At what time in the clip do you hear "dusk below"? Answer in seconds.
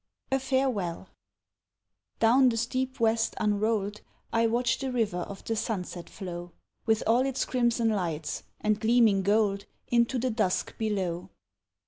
10.31-11.29